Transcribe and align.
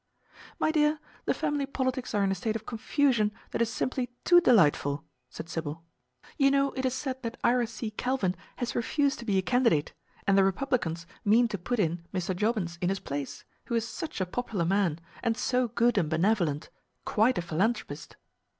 "My 0.57 0.71
dear, 0.71 0.97
the 1.25 1.33
family 1.35 1.67
politics 1.67 2.15
are 2.15 2.23
in 2.23 2.31
a 2.31 2.33
state 2.33 2.55
of 2.55 2.65
confusion 2.65 3.31
that 3.51 3.61
is 3.61 3.71
simply 3.71 4.09
too 4.25 4.41
delightful," 4.41 5.03
said 5.29 5.47
Sybil. 5.47 5.83
"You 6.39 6.49
know 6.49 6.71
it 6.71 6.85
is 6.85 6.95
said 6.95 7.21
that 7.21 7.37
Ira 7.43 7.67
C. 7.67 7.91
Calvin 7.91 8.35
has 8.55 8.75
refused 8.75 9.19
to 9.19 9.25
be 9.25 9.37
a 9.37 9.43
candidate, 9.43 9.93
and 10.25 10.35
the 10.35 10.43
Republicans 10.43 11.05
mean 11.23 11.47
to 11.49 11.57
put 11.59 11.77
in 11.77 12.03
Mr. 12.11 12.35
Jobbins 12.35 12.79
in 12.81 12.89
his 12.89 12.99
place, 12.99 13.45
who 13.65 13.75
is 13.75 13.87
such 13.87 14.19
a 14.19 14.25
popular 14.25 14.65
man, 14.65 14.97
and 15.21 15.37
so 15.37 15.67
good 15.67 15.99
and 15.99 16.09
benevolent 16.09 16.71
quite 17.05 17.37
a 17.37 17.41
philanthropist." 17.43 18.15